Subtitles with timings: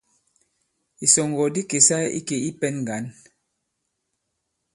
[1.05, 3.05] Ìsɔ̀ŋgɔ̀ di kèsa ikè i pɛ̄n ŋgǎn.